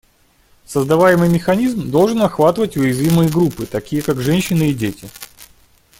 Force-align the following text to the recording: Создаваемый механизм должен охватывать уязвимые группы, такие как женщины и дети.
Создаваемый 0.65 1.29
механизм 1.29 1.91
должен 1.91 2.23
охватывать 2.23 2.75
уязвимые 2.75 3.29
группы, 3.29 3.67
такие 3.67 4.01
как 4.01 4.19
женщины 4.19 4.71
и 4.71 4.73
дети. 4.73 5.07